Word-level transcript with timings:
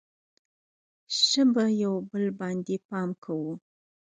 ښه 1.19 1.41
به 1.53 1.63
یو 1.83 1.95
بل 2.09 2.25
باندې 2.39 2.75
پام 2.87 3.09
کوو. 3.23 3.53